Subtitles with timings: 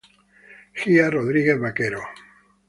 [0.73, 2.01] Gia Rodríguez Vaquero.